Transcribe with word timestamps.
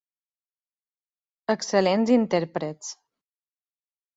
Excel·lents 1.55 2.13
intèrprets. 2.17 2.91